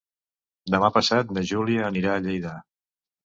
Demà 0.75 0.89
passat 0.95 1.35
na 1.37 1.43
Júlia 1.51 1.85
anirà 1.91 2.15
a 2.17 2.23
Lleida. 2.27 2.55